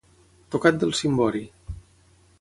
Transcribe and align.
Tocat 0.55 0.79
del 0.83 0.95
cimbori. 1.01 1.45